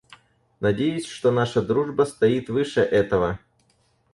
Надеюсь, 0.61 1.05
что 1.05 1.29
наша 1.31 1.61
дружба 1.61 2.05
стоит 2.05 2.49
выше 2.49 2.81
этого. 2.81 3.37